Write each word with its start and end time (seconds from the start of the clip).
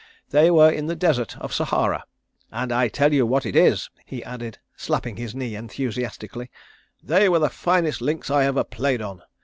They 0.31 0.49
were 0.49 0.71
in 0.71 0.87
the 0.87 0.95
desert 0.95 1.37
of 1.37 1.53
Sahara. 1.53 2.05
And 2.51 2.71
I 2.71 2.87
tell 2.87 3.13
you 3.13 3.23
what 3.23 3.45
it 3.45 3.55
is," 3.55 3.91
he 4.03 4.23
added, 4.23 4.57
slapping 4.75 5.17
his 5.17 5.35
knee 5.35 5.55
enthusiastically, 5.55 6.49
"they 7.03 7.29
were 7.29 7.37
the 7.37 7.49
finest 7.51 8.01
links 8.01 8.31
I 8.31 8.45
ever 8.45 8.63
played 8.63 9.03
on. 9.03 9.21